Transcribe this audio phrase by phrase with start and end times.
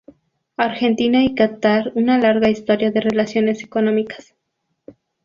[0.57, 4.33] Argentina y Catar una larga historia de relaciones económicas.